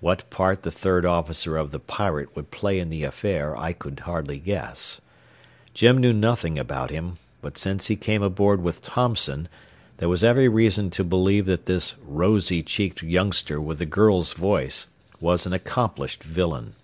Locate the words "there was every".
9.98-10.48